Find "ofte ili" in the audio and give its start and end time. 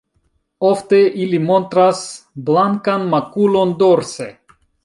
0.69-1.41